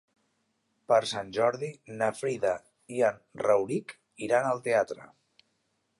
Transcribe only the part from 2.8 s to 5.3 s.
i en Rauric iran al teatre.